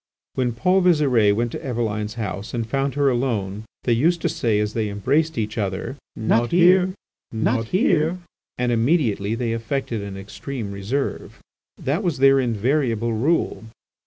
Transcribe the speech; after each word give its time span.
When 0.33 0.53
Paul 0.53 0.81
Visire 0.81 1.31
went 1.35 1.51
to 1.51 1.63
Eveline's 1.63 2.15
house 2.15 2.55
and 2.55 2.65
found 2.67 2.95
her 2.95 3.07
alone, 3.11 3.65
they 3.83 3.93
used 3.93 4.19
to 4.23 4.29
say, 4.29 4.57
as 4.59 4.73
they 4.73 4.89
embraced 4.89 5.37
each 5.37 5.59
other; 5.59 5.95
"Not 6.15 6.49
here! 6.49 6.93
not 7.31 7.65
here!" 7.67 8.17
and 8.57 8.71
immediately 8.71 9.35
they 9.35 9.53
affected 9.53 10.01
an 10.01 10.17
extreme 10.17 10.71
reserve. 10.71 11.39
That 11.77 12.01
was 12.01 12.17
their 12.17 12.39
invariable 12.39 13.13
rule. 13.13 13.65